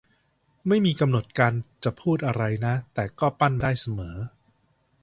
[0.67, 1.53] ไม่มีกำหนดการ
[1.83, 4.15] จะพูดอะไรนะ แต่ก็ปั้นมาได้เสมอ